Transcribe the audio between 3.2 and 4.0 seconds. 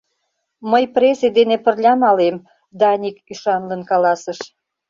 ӱшанлын